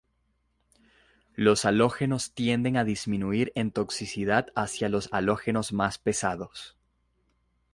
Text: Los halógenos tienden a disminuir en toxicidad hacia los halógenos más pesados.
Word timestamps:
Los 1.35 1.63
halógenos 1.65 2.33
tienden 2.33 2.75
a 2.75 2.83
disminuir 2.83 3.51
en 3.53 3.69
toxicidad 3.69 4.47
hacia 4.55 4.89
los 4.89 5.13
halógenos 5.13 5.73
más 5.73 5.99
pesados. 5.99 6.75